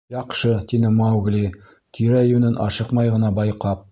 [0.13, 1.41] —Яҡшы,— тине Маугли,
[1.97, 3.85] тирә-йүнен ашыҡмай ғына байҡап.